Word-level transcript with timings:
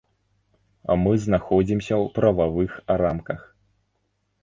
Мы 1.03 1.13
знаходзімся 1.27 1.95
ў 2.03 2.17
прававых 2.19 2.71
рамках. 3.07 3.49